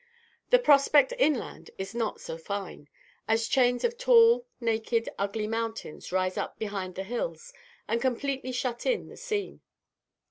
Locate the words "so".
2.19-2.35